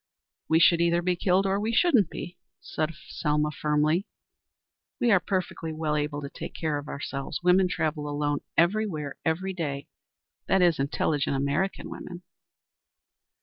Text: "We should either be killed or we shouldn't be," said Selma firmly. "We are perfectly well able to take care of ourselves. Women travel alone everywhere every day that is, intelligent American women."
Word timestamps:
"We 0.49 0.59
should 0.59 0.81
either 0.81 1.03
be 1.03 1.15
killed 1.15 1.45
or 1.45 1.59
we 1.59 1.71
shouldn't 1.73 2.09
be," 2.09 2.39
said 2.59 2.91
Selma 3.09 3.51
firmly. 3.51 4.07
"We 4.99 5.11
are 5.11 5.19
perfectly 5.19 5.71
well 5.71 5.95
able 5.95 6.21
to 6.23 6.29
take 6.31 6.55
care 6.55 6.79
of 6.79 6.87
ourselves. 6.87 7.43
Women 7.43 7.67
travel 7.67 8.09
alone 8.09 8.39
everywhere 8.57 9.19
every 9.23 9.53
day 9.53 9.85
that 10.47 10.63
is, 10.63 10.79
intelligent 10.79 11.35
American 11.35 11.87
women." 11.87 12.23